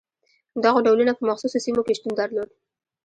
[0.63, 2.49] دغو ډولونه په مخصوصو سیمو کې شتون درلود.